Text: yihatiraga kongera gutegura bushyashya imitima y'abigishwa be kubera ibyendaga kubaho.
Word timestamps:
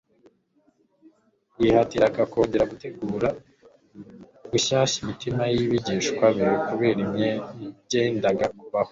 yihatiraga 1.61 2.21
kongera 2.31 2.69
gutegura 2.71 3.29
bushyashya 4.51 4.97
imitima 5.03 5.41
y'abigishwa 5.53 6.25
be 6.37 6.47
kubera 6.67 6.99
ibyendaga 7.07 8.45
kubaho. 8.57 8.89